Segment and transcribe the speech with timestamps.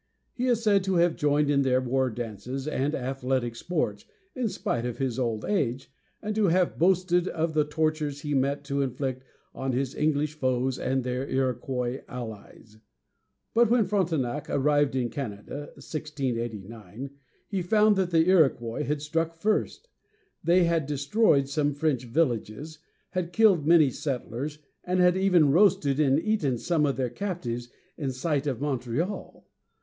[0.33, 4.83] He is said to have joined in their war dances and athletic sports, in spite
[4.83, 5.91] of his old age,
[6.23, 10.79] and to have boasted of the tortures he meant to inflict on his English foes
[10.79, 12.79] and their Iroquois allies.
[13.53, 17.11] But when Frontenac arrived in Canada (1689),
[17.47, 19.87] he found that the Iroquois had struck first.
[20.43, 22.79] They had destroyed some French villages,
[23.11, 28.11] had killed many settlers, and had even roasted and eaten some of their captives in
[28.11, 29.47] sight of Montreal.